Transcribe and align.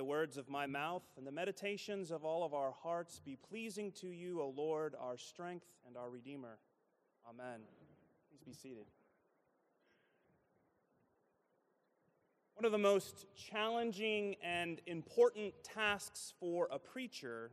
the 0.00 0.04
words 0.04 0.38
of 0.38 0.48
my 0.48 0.64
mouth 0.64 1.02
and 1.18 1.26
the 1.26 1.30
meditations 1.30 2.10
of 2.10 2.24
all 2.24 2.42
of 2.42 2.54
our 2.54 2.72
hearts 2.82 3.20
be 3.22 3.36
pleasing 3.36 3.92
to 3.92 4.08
you, 4.08 4.40
O 4.40 4.48
Lord, 4.56 4.94
our 4.98 5.18
strength 5.18 5.74
and 5.86 5.94
our 5.94 6.08
Redeemer. 6.08 6.56
Amen. 7.28 7.60
Please 8.30 8.40
be 8.42 8.54
seated. 8.54 8.86
One 12.54 12.64
of 12.64 12.72
the 12.72 12.78
most 12.78 13.26
challenging 13.36 14.36
and 14.42 14.80
important 14.86 15.52
tasks 15.62 16.32
for 16.40 16.66
a 16.72 16.78
preacher 16.78 17.50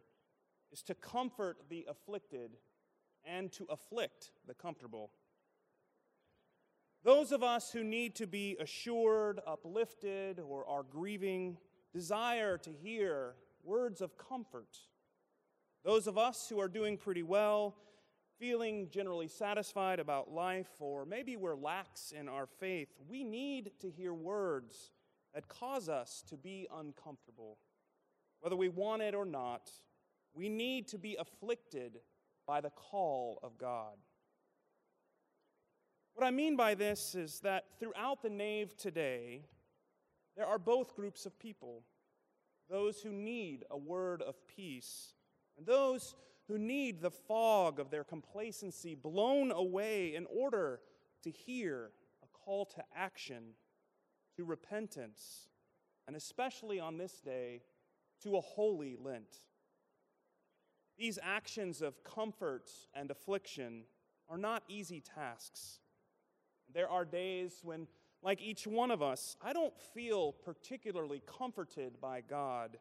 is 0.72 0.82
to 0.84 0.96
comfort 0.96 1.58
the 1.70 1.86
afflicted 1.90 2.52
and 3.26 3.52
to 3.52 3.66
afflict 3.66 4.32
the 4.48 4.54
comfortable. 4.54 5.12
Those 7.04 7.34
of 7.34 7.44
us 7.44 7.74
who 7.74 7.84
need 7.84 8.16
to 8.16 8.26
be 8.26 8.56
assured, 8.58 9.42
uplifted, 9.46 10.40
or 10.40 10.66
are 10.66 10.84
grieving 10.84 11.58
desire 11.98 12.60
to 12.60 12.70
hear 12.70 13.34
words 13.64 14.02
of 14.02 14.16
comfort. 14.20 14.78
Those 15.84 16.06
of 16.06 16.16
us 16.16 16.48
who 16.48 16.60
are 16.60 16.68
doing 16.68 16.96
pretty 16.96 17.24
well, 17.24 17.76
feeling 18.38 18.88
generally 18.92 19.28
satisfied 19.28 20.00
about 20.00 20.32
life, 20.32 20.70
or 20.80 21.06
maybe 21.06 21.36
we're 21.36 21.56
lax 21.56 22.14
in 22.16 22.30
our 22.30 22.46
faith, 22.46 22.90
we 23.10 23.24
need 23.24 23.72
to 23.80 23.90
hear 23.90 24.14
words 24.14 24.92
that 25.34 25.48
cause 25.48 25.90
us 25.90 26.24
to 26.30 26.38
be 26.38 26.68
uncomfortable. 26.72 27.58
Whether 28.42 28.56
we 28.56 28.70
want 28.70 29.02
it 29.02 29.16
or 29.16 29.26
not, 29.26 29.72
we 30.36 30.50
need 30.50 30.88
to 30.90 31.00
be 31.00 31.18
afflicted 31.20 31.98
by 32.46 32.62
the 32.62 32.70
call 32.70 33.40
of 33.42 33.58
God. 33.58 33.96
What 36.14 36.28
I 36.28 36.30
mean 36.30 36.56
by 36.56 36.76
this 36.76 37.16
is 37.16 37.40
that 37.40 37.64
throughout 37.80 38.22
the 38.22 38.30
nave 38.30 38.78
today, 38.78 39.42
there 40.38 40.46
are 40.46 40.60
both 40.60 40.96
groups 40.96 41.26
of 41.26 41.38
people 41.38 41.84
those 42.70 43.02
who 43.02 43.12
need 43.12 43.64
a 43.72 43.78
word 43.78 44.22
of 44.22 44.36
peace, 44.48 45.14
and 45.58 45.66
those 45.66 46.16
who 46.48 46.58
need 46.58 47.02
the 47.02 47.12
fog 47.12 47.80
of 47.80 47.90
their 47.90 48.04
complacency 48.04 48.96
blown 48.96 49.52
away 49.52 50.16
in 50.16 50.26
order 50.26 50.82
to 51.24 51.32
hear 51.32 51.92
a 52.24 52.28
call 52.28 52.66
to 52.66 52.84
action, 52.96 53.54
to 54.36 54.44
repentance, 54.44 55.48
and 56.08 56.16
especially 56.16 56.80
on 56.80 56.98
this 56.98 57.20
day, 57.22 57.62
to 58.22 58.38
a 58.38 58.42
holy 58.42 58.98
Lent. 59.00 59.42
These 60.98 61.20
actions 61.22 61.82
of 61.82 62.04
comfort 62.04 62.70
and 62.94 63.12
affliction 63.12 63.84
are 64.30 64.38
not 64.38 64.64
easy 64.68 65.02
tasks. 65.02 65.80
There 66.74 66.90
are 66.90 67.06
days 67.06 67.60
when, 67.64 67.88
like 68.24 68.42
each 68.42 68.66
one 68.66 68.92
of 68.92 69.02
us, 69.02 69.36
I 69.42 69.54
don't 69.54 69.74
feel 69.94 70.34
particularly 70.34 71.22
comforted 71.26 72.02
by 72.02 72.22
God. 72.22 72.78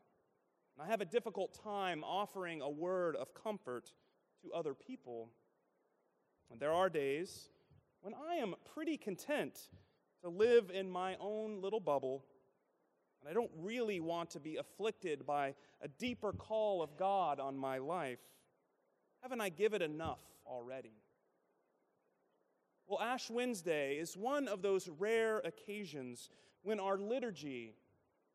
And 0.76 0.86
I 0.86 0.90
have 0.90 1.00
a 1.00 1.06
difficult 1.06 1.58
time 1.62 2.04
offering 2.04 2.62
a 2.62 2.70
word 2.70 3.16
of 3.16 3.34
comfort 3.34 3.92
to 4.42 4.52
other 4.52 4.74
people. 4.74 5.30
And 6.50 6.60
there 6.60 6.72
are 6.72 6.88
days 6.88 7.48
when 8.00 8.14
I 8.14 8.36
am 8.36 8.54
pretty 8.74 8.96
content 8.96 9.58
to 10.22 10.28
live 10.28 10.70
in 10.70 10.90
my 10.90 11.16
own 11.20 11.60
little 11.60 11.80
bubble, 11.80 12.24
and 13.20 13.28
I 13.28 13.32
don't 13.32 13.50
really 13.58 14.00
want 14.00 14.30
to 14.30 14.40
be 14.40 14.56
afflicted 14.56 15.26
by 15.26 15.54
a 15.82 15.88
deeper 15.88 16.32
call 16.32 16.82
of 16.82 16.96
God 16.96 17.40
on 17.40 17.56
my 17.56 17.78
life. 17.78 18.20
Haven't 19.22 19.40
I 19.40 19.48
given 19.48 19.82
enough 19.82 20.20
already? 20.46 21.02
Well, 22.88 23.00
Ash 23.00 23.28
Wednesday 23.28 23.96
is 23.96 24.16
one 24.16 24.46
of 24.46 24.62
those 24.62 24.88
rare 24.88 25.38
occasions 25.38 26.30
when 26.62 26.78
our 26.78 26.96
liturgy 26.96 27.74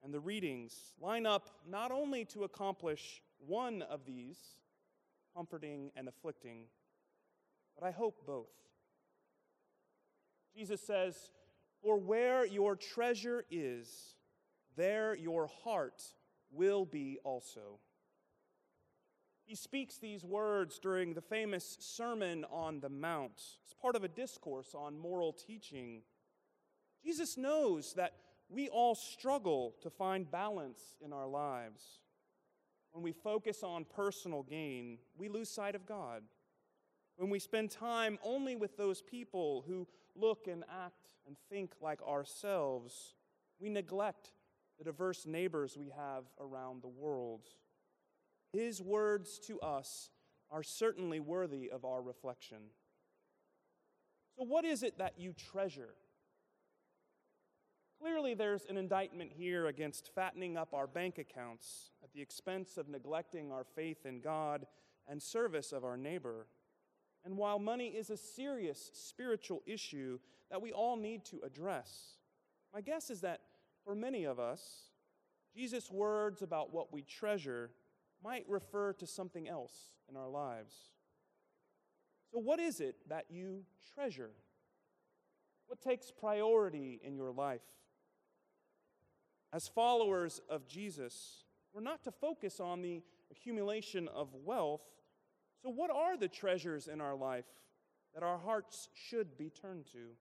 and 0.03 0.13
the 0.13 0.19
readings 0.19 0.93
line 0.99 1.25
up 1.25 1.49
not 1.69 1.91
only 1.91 2.25
to 2.25 2.43
accomplish 2.43 3.21
one 3.47 3.81
of 3.83 4.05
these, 4.05 4.37
comforting 5.33 5.91
and 5.95 6.09
afflicting, 6.09 6.63
but 7.79 7.85
I 7.85 7.91
hope 7.91 8.25
both. 8.25 8.51
Jesus 10.53 10.81
says, 10.81 11.15
For 11.81 11.97
where 11.97 12.45
your 12.45 12.75
treasure 12.75 13.45
is, 13.49 14.15
there 14.75 15.15
your 15.15 15.49
heart 15.63 16.03
will 16.51 16.85
be 16.85 17.19
also. 17.23 17.79
He 19.51 19.55
speaks 19.55 19.97
these 19.97 20.23
words 20.23 20.79
during 20.79 21.13
the 21.13 21.19
famous 21.19 21.75
Sermon 21.81 22.45
on 22.49 22.79
the 22.79 22.87
Mount 22.87 23.33
as 23.67 23.73
part 23.81 23.97
of 23.97 24.03
a 24.05 24.07
discourse 24.07 24.73
on 24.73 24.97
moral 24.97 25.33
teaching. 25.33 26.03
Jesus 27.03 27.35
knows 27.35 27.93
that 27.95 28.13
we 28.47 28.69
all 28.69 28.95
struggle 28.95 29.75
to 29.81 29.89
find 29.89 30.31
balance 30.31 30.95
in 31.03 31.11
our 31.11 31.27
lives. 31.27 31.99
When 32.93 33.03
we 33.03 33.11
focus 33.11 33.61
on 33.61 33.83
personal 33.83 34.43
gain, 34.43 34.99
we 35.17 35.27
lose 35.27 35.49
sight 35.49 35.75
of 35.75 35.85
God. 35.85 36.23
When 37.17 37.29
we 37.29 37.39
spend 37.39 37.71
time 37.71 38.19
only 38.23 38.55
with 38.55 38.77
those 38.77 39.01
people 39.01 39.65
who 39.67 39.85
look 40.15 40.47
and 40.47 40.63
act 40.71 41.09
and 41.27 41.35
think 41.49 41.73
like 41.81 42.01
ourselves, 42.03 43.15
we 43.59 43.67
neglect 43.67 44.31
the 44.77 44.85
diverse 44.85 45.25
neighbors 45.25 45.75
we 45.75 45.89
have 45.89 46.23
around 46.39 46.81
the 46.83 46.87
world. 46.87 47.49
His 48.53 48.81
words 48.81 49.39
to 49.47 49.59
us 49.61 50.09
are 50.49 50.63
certainly 50.63 51.19
worthy 51.19 51.69
of 51.69 51.85
our 51.85 52.01
reflection. 52.01 52.57
So, 54.37 54.43
what 54.43 54.65
is 54.65 54.83
it 54.83 54.97
that 54.97 55.13
you 55.17 55.33
treasure? 55.33 55.95
Clearly, 58.01 58.33
there's 58.33 58.65
an 58.65 58.77
indictment 58.77 59.31
here 59.31 59.67
against 59.67 60.09
fattening 60.15 60.57
up 60.57 60.73
our 60.73 60.87
bank 60.87 61.19
accounts 61.19 61.91
at 62.03 62.11
the 62.13 62.21
expense 62.21 62.77
of 62.77 62.89
neglecting 62.89 63.51
our 63.51 63.63
faith 63.63 64.05
in 64.05 64.21
God 64.21 64.65
and 65.07 65.21
service 65.21 65.71
of 65.71 65.85
our 65.85 65.97
neighbor. 65.97 66.47
And 67.23 67.37
while 67.37 67.59
money 67.59 67.89
is 67.89 68.09
a 68.09 68.17
serious 68.17 68.89
spiritual 68.93 69.61
issue 69.67 70.19
that 70.49 70.61
we 70.61 70.71
all 70.71 70.97
need 70.97 71.23
to 71.25 71.41
address, 71.45 72.17
my 72.73 72.81
guess 72.81 73.11
is 73.11 73.21
that 73.21 73.41
for 73.85 73.93
many 73.93 74.25
of 74.25 74.39
us, 74.39 74.89
Jesus' 75.55 75.91
words 75.91 76.41
about 76.41 76.73
what 76.73 76.91
we 76.91 77.03
treasure 77.03 77.69
might 78.23 78.45
refer 78.47 78.93
to 78.93 79.07
something 79.07 79.47
else 79.47 79.73
in 80.09 80.15
our 80.15 80.29
lives. 80.29 80.73
So, 82.31 82.39
what 82.39 82.59
is 82.59 82.79
it 82.79 82.95
that 83.09 83.25
you 83.29 83.63
treasure? 83.93 84.31
What 85.67 85.81
takes 85.81 86.11
priority 86.11 86.99
in 87.03 87.15
your 87.15 87.31
life? 87.31 87.61
As 89.53 89.67
followers 89.67 90.41
of 90.49 90.67
Jesus, 90.67 91.43
we're 91.73 91.81
not 91.81 92.03
to 92.03 92.11
focus 92.11 92.59
on 92.59 92.81
the 92.81 93.01
accumulation 93.31 94.07
of 94.07 94.33
wealth. 94.33 94.81
So, 95.61 95.69
what 95.69 95.91
are 95.91 96.17
the 96.17 96.27
treasures 96.27 96.87
in 96.87 97.01
our 97.01 97.15
life 97.15 97.45
that 98.13 98.23
our 98.23 98.37
hearts 98.37 98.89
should 98.93 99.37
be 99.37 99.49
turned 99.49 99.85
to? 99.93 100.15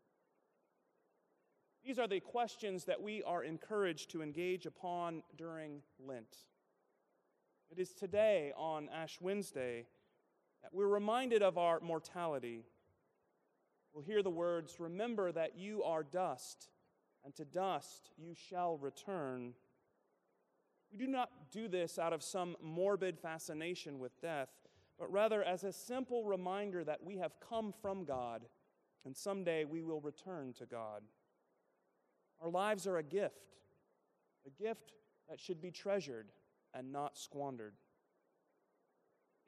These 1.84 1.98
are 1.98 2.08
the 2.08 2.20
questions 2.20 2.84
that 2.84 3.00
we 3.00 3.22
are 3.22 3.42
encouraged 3.42 4.10
to 4.10 4.22
engage 4.22 4.66
upon 4.66 5.22
during 5.36 5.80
Lent. 5.98 6.36
It 7.70 7.78
is 7.78 7.92
today, 7.92 8.52
on 8.56 8.88
Ash 8.88 9.18
Wednesday, 9.20 9.86
that 10.60 10.74
we're 10.74 10.88
reminded 10.88 11.40
of 11.40 11.56
our 11.56 11.78
mortality. 11.78 12.64
We'll 13.92 14.02
hear 14.02 14.24
the 14.24 14.30
words 14.30 14.80
Remember 14.80 15.30
that 15.30 15.56
you 15.56 15.84
are 15.84 16.02
dust, 16.02 16.68
and 17.24 17.32
to 17.36 17.44
dust 17.44 18.10
you 18.18 18.34
shall 18.34 18.76
return. 18.76 19.54
We 20.90 20.98
do 20.98 21.06
not 21.06 21.30
do 21.52 21.68
this 21.68 21.96
out 21.96 22.12
of 22.12 22.24
some 22.24 22.56
morbid 22.60 23.20
fascination 23.20 24.00
with 24.00 24.20
death, 24.20 24.48
but 24.98 25.12
rather 25.12 25.44
as 25.44 25.62
a 25.62 25.72
simple 25.72 26.24
reminder 26.24 26.82
that 26.82 27.04
we 27.04 27.18
have 27.18 27.38
come 27.48 27.72
from 27.80 28.04
God, 28.04 28.42
and 29.04 29.16
someday 29.16 29.64
we 29.64 29.80
will 29.80 30.00
return 30.00 30.54
to 30.54 30.66
God. 30.66 31.04
Our 32.42 32.50
lives 32.50 32.88
are 32.88 32.96
a 32.96 33.04
gift, 33.04 33.58
a 34.44 34.50
gift 34.60 34.94
that 35.28 35.38
should 35.38 35.62
be 35.62 35.70
treasured 35.70 36.32
and 36.74 36.92
not 36.92 37.16
squandered. 37.16 37.74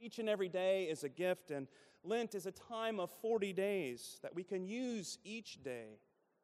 Each 0.01 0.19
and 0.19 0.29
every 0.29 0.49
day 0.49 0.85
is 0.85 1.05
a 1.05 1.09
gift, 1.09 1.51
and 1.51 1.69
Lent 2.03 2.35
is 2.35 2.47
a 2.47 2.53
time 2.53 2.99
of 2.99 3.11
40 3.21 3.53
days 3.53 4.19
that 4.23 4.35
we 4.35 4.43
can 4.43 4.67
use 4.67 5.19
each 5.25 5.63
day 5.63 6.01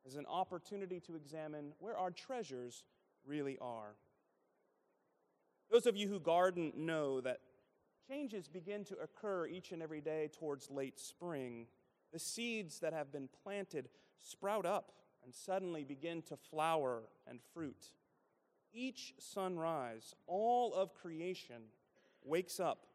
as 0.07 0.15
an 0.15 0.27
opportunity 0.27 1.01
to 1.01 1.17
examine 1.17 1.73
where 1.79 1.97
our 1.97 2.11
treasures 2.11 2.85
really 3.27 3.59
are. 3.61 3.97
Those 5.71 5.87
of 5.87 5.97
you 5.97 6.09
who 6.09 6.21
garden 6.21 6.73
know 6.77 7.21
that 7.21 7.41
changes 8.09 8.49
begin 8.49 8.85
to 8.85 8.97
occur 9.03 9.47
each 9.47 9.73
and 9.73 9.83
every 9.83 10.01
day 10.01 10.31
towards 10.33 10.71
late 10.71 10.99
spring. 10.99 11.67
The 12.13 12.19
seeds 12.19 12.79
that 12.81 12.95
have 12.95 13.13
been 13.13 13.29
planted 13.43 13.89
sprout 14.17 14.65
up 14.65 14.93
and 15.25 15.35
suddenly 15.35 15.85
begin 15.85 16.23
to 16.23 16.37
flower 16.37 17.03
and 17.27 17.41
fruit 17.53 17.91
each 18.73 19.15
sunrise, 19.19 20.15
all 20.27 20.75
of 20.75 20.95
creation 20.95 21.63
wakes 22.25 22.61
up 22.61 22.87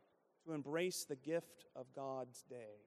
to 0.46 0.54
embrace 0.54 1.06
the 1.06 1.16
gift 1.16 1.66
of 1.76 1.94
God's 1.96 2.44
day. 2.44 2.82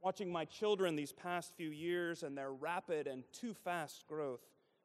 Watching 0.00 0.30
my 0.30 0.44
children 0.44 0.96
these 0.96 1.12
past 1.12 1.56
few 1.56 1.70
years 1.70 2.22
and 2.22 2.36
their 2.36 2.52
rapid 2.52 3.06
and 3.06 3.24
too 3.32 3.54
fast 3.54 4.06
growth 4.06 4.42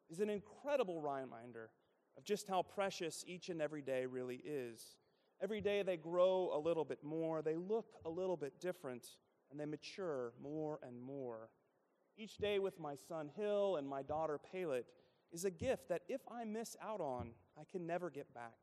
is 0.10 0.20
an 0.20 0.30
incredible 0.30 1.02
reminder 1.02 1.72
of 2.18 2.24
just 2.24 2.48
how 2.48 2.62
precious 2.62 3.24
each 3.28 3.50
and 3.50 3.62
every 3.62 3.82
day 3.82 4.06
really 4.06 4.42
is. 4.46 4.96
Every 5.42 5.62
day 5.62 5.84
they 5.84 5.98
grow 5.98 6.52
a 6.54 6.60
little 6.60 6.86
bit 6.86 7.04
more, 7.04 7.42
they 7.42 7.56
look 7.56 7.88
a 8.06 8.10
little 8.10 8.38
bit 8.38 8.60
different, 8.60 9.06
and 9.52 9.60
they 9.60 9.66
mature 9.66 10.34
more 10.42 10.80
and 10.84 11.02
more. 11.02 11.50
Each 12.18 12.38
day 12.38 12.60
with 12.60 12.80
my 12.80 12.96
son 12.96 13.30
Hill 13.36 13.78
and 13.78 13.88
my 13.88 14.02
daughter 14.02 14.38
Palet 14.52 14.86
is 15.32 15.46
a 15.46 15.52
gift 15.52 15.90
that 15.90 16.02
if 16.08 16.22
I 16.32 16.44
miss 16.44 16.76
out 16.82 17.02
on, 17.02 17.32
I 17.60 17.64
can 17.70 17.86
never 17.86 18.10
get 18.10 18.34
back. 18.34 18.58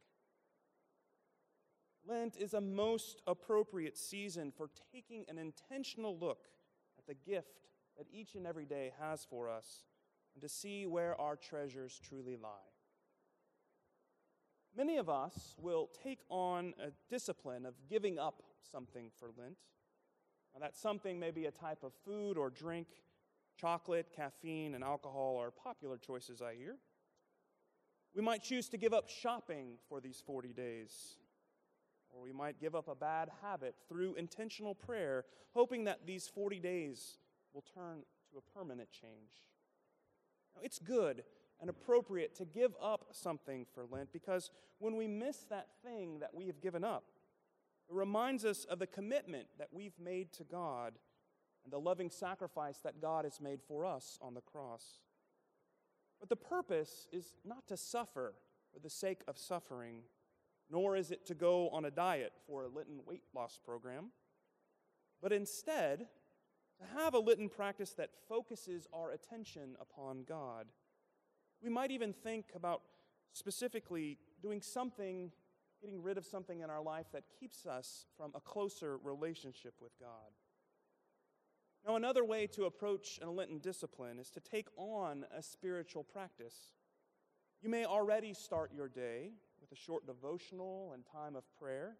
Lent 2.09 2.37
is 2.37 2.55
a 2.55 2.61
most 2.61 3.23
appropriate 3.27 3.97
season 3.97 4.53
for 4.57 4.71
taking 4.93 5.25
an 5.29 5.39
intentional 5.39 6.17
look 6.17 6.47
at 6.99 7.07
the 7.07 7.15
gift 7.15 7.63
that 7.97 8.07
each 8.13 8.35
and 8.35 8.47
every 8.47 8.65
day 8.65 8.93
has 9.01 9.27
for 9.29 9.49
us 9.49 9.85
and 10.35 10.43
to 10.43 10.49
see 10.49 10.87
where 10.87 11.21
our 11.21 11.37
treasures 11.37 12.01
truly 12.07 12.37
lie. 12.37 12.51
Many 14.77 14.99
of 14.99 15.09
us 15.09 15.55
will 15.59 15.89
take 16.03 16.21
on 16.29 16.75
a 16.79 16.91
discipline 17.09 17.65
of 17.65 17.75
giving 17.89 18.19
up 18.19 18.43
something 18.71 19.11
for 19.19 19.31
Lent. 19.39 19.57
Now, 20.53 20.61
that 20.61 20.77
something 20.77 21.19
may 21.19 21.31
be 21.31 21.47
a 21.47 21.51
type 21.51 21.83
of 21.83 21.93
food 22.05 22.37
or 22.37 22.51
drink. 22.51 22.89
Chocolate, 23.61 24.07
caffeine, 24.15 24.75
and 24.75 24.85
alcohol 24.85 25.39
are 25.41 25.51
popular 25.51 25.97
choices, 25.97 26.43
I 26.43 26.55
hear. 26.55 26.77
We 28.15 28.23
might 28.23 28.43
choose 28.43 28.69
to 28.71 28.79
give 28.79 28.93
up 28.93 29.09
shopping 29.09 29.79
for 29.89 30.01
these 30.01 30.23
40 30.27 30.53
days. 30.53 31.19
Or 32.11 32.23
we 32.23 32.33
might 32.33 32.61
give 32.61 32.75
up 32.75 32.89
a 32.89 32.95
bad 32.95 33.31
habit 33.43 33.75
through 33.89 34.15
intentional 34.15 34.75
prayer, 34.75 35.25
hoping 35.53 35.85
that 35.85 36.07
these 36.07 36.27
40 36.27 36.61
days 36.61 37.19
will 37.53 37.65
turn 37.75 38.03
to 38.31 38.39
a 38.39 38.59
permanent 38.59 38.91
change. 38.91 39.45
Now, 40.55 40.63
it's 40.63 40.79
good 40.79 41.25
and 41.61 41.71
appropriate 41.71 42.35
to 42.37 42.45
give 42.45 42.73
up 42.83 43.09
something 43.13 43.67
for 43.75 43.85
Lent 43.85 44.13
because 44.13 44.51
when 44.79 44.97
we 44.97 45.07
miss 45.07 45.39
that 45.51 45.69
thing 45.85 46.19
that 46.21 46.35
we 46.35 46.47
have 46.47 46.61
given 46.61 46.85
up, 46.85 47.05
it 47.89 47.95
reminds 47.95 48.45
us 48.45 48.65
of 48.65 48.79
the 48.79 48.87
commitment 48.87 49.47
that 49.59 49.69
we've 49.73 49.99
made 50.03 50.33
to 50.35 50.45
God 50.45 50.95
and 51.67 51.73
the 51.73 51.81
loving 51.81 52.11
sacrifice 52.11 52.79
that 52.79 53.03
God 53.03 53.25
has 53.25 53.41
made 53.41 53.61
for 53.61 53.85
us 53.85 54.19
on 54.23 54.35
the 54.35 54.41
cross. 54.41 55.01
But 56.21 56.29
the 56.29 56.37
purpose 56.37 57.09
is 57.13 57.35
not 57.45 57.67
to 57.67 57.77
suffer 57.77 58.35
for 58.73 58.79
the 58.79 58.89
sake 58.89 59.23
of 59.27 59.37
suffering, 59.37 60.03
nor 60.71 60.97
is 60.97 61.11
it 61.11 61.27
to 61.27 61.35
go 61.35 61.69
on 61.71 61.85
a 61.85 61.91
diet 61.91 62.33
for 62.47 62.63
a 62.63 62.69
Lenten 62.69 63.01
weight 63.05 63.25
loss 63.35 63.59
program, 63.65 64.13
but 65.21 65.33
instead 65.33 66.07
to 66.79 67.01
have 67.01 67.15
a 67.15 67.19
Lenten 67.19 67.49
practice 67.49 67.95
that 67.95 68.11
focuses 68.29 68.87
our 68.93 69.11
attention 69.11 69.75
upon 69.81 70.23
God. 70.23 70.67
We 71.61 71.69
might 71.69 71.91
even 71.91 72.13
think 72.13 72.47
about 72.55 72.83
specifically 73.33 74.19
doing 74.41 74.63
something, 74.63 75.33
getting 75.81 76.01
rid 76.01 76.17
of 76.17 76.25
something 76.25 76.61
in 76.61 76.71
our 76.71 76.83
life 76.83 77.07
that 77.13 77.25
keeps 77.41 77.67
us 77.67 78.07
from 78.17 78.31
a 78.37 78.41
closer 78.41 78.99
relationship 78.99 79.75
with 79.81 79.99
God. 79.99 80.31
Now, 81.87 81.95
another 81.95 82.25
way 82.25 82.49
to 82.49 82.65
approach 82.65 83.21
a 83.23 83.31
Lenten 83.31 83.61
discipline 83.61 84.19
is 84.19 84.29
to 84.31 84.41
take 84.41 84.67
on 84.77 85.25
a 85.33 85.41
spiritual 85.41 86.03
practice. 86.03 86.73
You 87.63 87.71
may 87.71 87.85
already 87.85 88.35
start 88.35 88.73
your 88.75 88.89
day 88.89 89.31
with 89.61 89.71
a 89.71 89.81
short 89.81 90.05
devotional 90.05 90.91
and 90.95 91.05
time 91.07 91.37
of 91.37 91.45
prayer. 91.57 91.97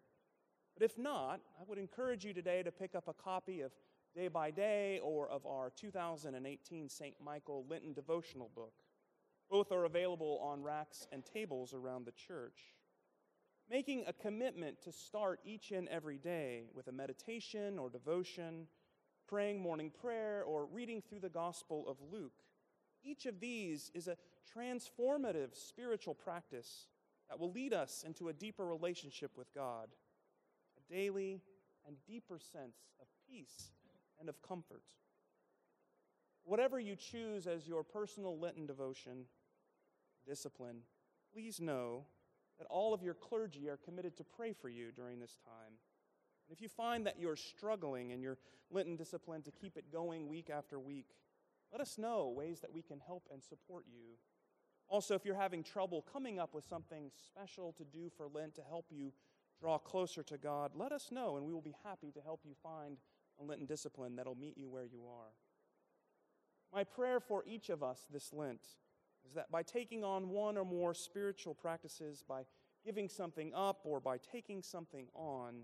But 0.73 0.83
if 0.83 0.97
not, 0.97 1.39
I 1.57 1.63
would 1.65 1.77
encourage 1.77 2.25
you 2.25 2.33
today 2.33 2.63
to 2.63 2.71
pick 2.71 2.95
up 2.95 3.07
a 3.07 3.13
copy 3.13 3.61
of 3.61 3.71
Day 4.13 4.27
by 4.27 4.51
Day 4.51 4.99
or 5.01 5.29
of 5.29 5.45
our 5.45 5.71
2018 5.73 6.89
St. 6.89 7.15
Michael 7.23 7.65
Lenten 7.69 7.93
devotional 7.93 8.51
book. 8.53 8.73
Both 9.49 9.71
are 9.71 9.85
available 9.85 10.41
on 10.43 10.63
racks 10.63 11.07
and 11.13 11.23
tables 11.23 11.73
around 11.73 12.05
the 12.05 12.11
church. 12.11 12.75
Making 13.69 14.03
a 14.05 14.11
commitment 14.11 14.81
to 14.81 14.91
start 14.91 15.39
each 15.45 15.71
and 15.71 15.87
every 15.87 16.17
day 16.17 16.63
with 16.73 16.89
a 16.89 16.91
meditation 16.91 17.79
or 17.79 17.89
devotion 17.89 18.67
praying 19.27 19.61
morning 19.61 19.91
prayer, 20.01 20.43
or 20.43 20.65
reading 20.65 21.01
through 21.01 21.19
the 21.19 21.29
Gospel 21.29 21.85
of 21.87 21.97
Luke. 22.11 22.43
Each 23.03 23.25
of 23.25 23.39
these 23.39 23.91
is 23.93 24.07
a 24.07 24.17
transformative 24.55 25.55
spiritual 25.55 26.13
practice 26.13 26.87
that 27.29 27.39
will 27.39 27.51
lead 27.51 27.73
us 27.73 28.03
into 28.05 28.29
a 28.29 28.33
deeper 28.33 28.65
relationship 28.65 29.31
with 29.37 29.53
God, 29.53 29.89
a 30.77 30.93
daily 30.93 31.41
and 31.85 31.97
deeper 32.07 32.39
sense 32.39 32.77
of 33.01 33.07
peace 33.29 33.71
and 34.19 34.29
of 34.29 34.41
comfort. 34.41 34.83
Whatever 36.43 36.79
you 36.79 36.95
choose 36.95 37.45
as 37.45 37.67
your 37.67 37.83
personal 37.83 38.39
Lenten 38.39 38.65
devotion, 38.65 39.25
discipline, 40.25 40.79
please 41.33 41.59
know 41.59 42.05
that 42.57 42.67
all 42.69 42.93
of 42.93 43.03
your 43.03 43.13
clergy 43.13 43.67
are 43.67 43.77
committed 43.77 44.15
to 44.17 44.23
pray 44.23 44.53
for 44.53 44.69
you 44.69 44.91
during 44.95 45.19
this 45.19 45.37
time 45.45 45.73
and 46.47 46.55
if 46.55 46.61
you 46.61 46.69
find 46.69 47.05
that 47.05 47.19
you're 47.19 47.35
struggling 47.35 48.11
in 48.11 48.21
your 48.21 48.37
Lenten 48.71 48.95
discipline 48.95 49.41
to 49.43 49.51
keep 49.51 49.77
it 49.77 49.91
going 49.91 50.27
week 50.27 50.49
after 50.49 50.79
week, 50.79 51.07
let 51.71 51.81
us 51.81 51.97
know 51.97 52.33
ways 52.35 52.61
that 52.61 52.73
we 52.73 52.81
can 52.81 52.99
help 53.05 53.27
and 53.31 53.43
support 53.43 53.85
you. 53.91 54.15
Also, 54.89 55.15
if 55.15 55.25
you're 55.25 55.35
having 55.35 55.63
trouble 55.63 56.05
coming 56.13 56.39
up 56.39 56.53
with 56.53 56.63
something 56.63 57.11
special 57.27 57.73
to 57.73 57.83
do 57.83 58.09
for 58.15 58.27
Lent 58.33 58.55
to 58.55 58.61
help 58.61 58.85
you 58.89 59.11
draw 59.59 59.77
closer 59.77 60.23
to 60.23 60.37
God, 60.37 60.71
let 60.75 60.93
us 60.93 61.11
know, 61.11 61.35
and 61.35 61.45
we 61.45 61.53
will 61.53 61.61
be 61.61 61.75
happy 61.83 62.11
to 62.11 62.21
help 62.21 62.41
you 62.45 62.53
find 62.63 62.97
a 63.39 63.43
Lenten 63.43 63.65
discipline 63.65 64.15
that'll 64.15 64.35
meet 64.35 64.57
you 64.57 64.69
where 64.69 64.85
you 64.85 65.01
are. 65.05 65.33
My 66.73 66.83
prayer 66.83 67.19
for 67.19 67.43
each 67.45 67.69
of 67.69 67.83
us 67.83 68.07
this 68.11 68.31
Lent 68.31 68.61
is 69.25 69.33
that 69.33 69.51
by 69.51 69.63
taking 69.63 70.03
on 70.03 70.29
one 70.29 70.57
or 70.57 70.63
more 70.63 70.93
spiritual 70.93 71.53
practices, 71.53 72.23
by 72.27 72.43
giving 72.85 73.09
something 73.09 73.51
up, 73.53 73.81
or 73.83 73.99
by 73.99 74.17
taking 74.17 74.61
something 74.61 75.07
on, 75.13 75.63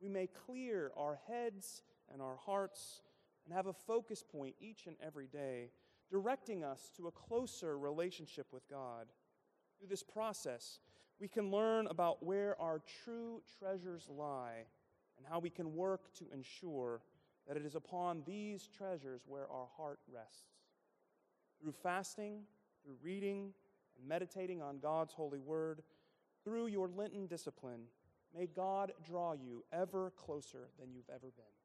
we 0.00 0.08
may 0.08 0.26
clear 0.26 0.92
our 0.96 1.18
heads 1.28 1.82
and 2.12 2.20
our 2.22 2.36
hearts 2.36 3.02
and 3.44 3.54
have 3.54 3.66
a 3.66 3.72
focus 3.72 4.22
point 4.22 4.54
each 4.60 4.86
and 4.86 4.96
every 5.04 5.26
day, 5.26 5.70
directing 6.10 6.64
us 6.64 6.90
to 6.96 7.06
a 7.06 7.12
closer 7.12 7.78
relationship 7.78 8.46
with 8.52 8.68
God. 8.68 9.06
Through 9.78 9.88
this 9.88 10.02
process, 10.02 10.80
we 11.20 11.28
can 11.28 11.50
learn 11.50 11.86
about 11.86 12.24
where 12.24 12.60
our 12.60 12.82
true 13.04 13.40
treasures 13.58 14.08
lie 14.10 14.64
and 15.16 15.26
how 15.26 15.38
we 15.38 15.50
can 15.50 15.74
work 15.74 16.12
to 16.14 16.26
ensure 16.32 17.00
that 17.48 17.56
it 17.56 17.64
is 17.64 17.74
upon 17.74 18.22
these 18.26 18.68
treasures 18.76 19.22
where 19.26 19.50
our 19.50 19.68
heart 19.76 20.00
rests. 20.12 20.42
Through 21.60 21.72
fasting, 21.82 22.40
through 22.84 22.96
reading 23.02 23.52
and 23.98 24.06
meditating 24.06 24.60
on 24.60 24.78
God's 24.78 25.14
holy 25.14 25.38
word, 25.38 25.82
through 26.44 26.66
your 26.66 26.88
Lenten 26.88 27.26
discipline, 27.26 27.82
May 28.36 28.46
God 28.46 28.92
draw 29.02 29.32
you 29.32 29.64
ever 29.72 30.12
closer 30.16 30.68
than 30.78 30.92
you've 30.92 31.08
ever 31.08 31.32
been. 31.36 31.55